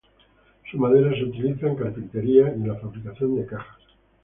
Su 0.71 0.79
madera 0.79 1.11
se 1.15 1.25
utiliza 1.25 1.67
en 1.67 1.75
carpintería 1.75 2.45
y 2.47 2.53
en 2.55 2.67
la 2.67 2.73
fabricación 2.75 3.35
de 3.35 3.45
cajas. 3.45 3.77